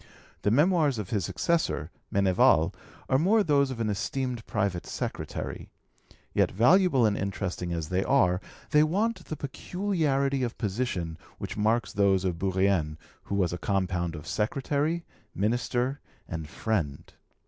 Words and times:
The 0.41 0.49
Memoirs 0.49 0.97
of 0.97 1.11
his 1.11 1.25
successor, 1.25 1.91
Meneval, 2.11 2.73
are 3.07 3.19
more 3.19 3.43
those 3.43 3.69
of 3.69 3.79
an 3.79 3.87
esteemed 3.87 4.43
private 4.47 4.87
secretary; 4.87 5.69
yet, 6.33 6.49
valuable 6.51 7.05
and 7.05 7.15
interesting 7.15 7.71
as 7.71 7.89
they 7.89 8.03
are, 8.03 8.41
they 8.71 8.81
want 8.81 9.23
the 9.25 9.35
peculiarity 9.37 10.41
of 10.41 10.57
position 10.57 11.19
which 11.37 11.55
marks 11.55 11.93
those 11.93 12.25
of 12.25 12.39
Bourrienne, 12.39 12.97
who 13.25 13.35
was 13.35 13.53
a 13.53 13.59
compound 13.59 14.15
of 14.15 14.25
secretary, 14.25 15.05
minister, 15.35 15.99
and 16.27 16.49
friend. 16.49 17.13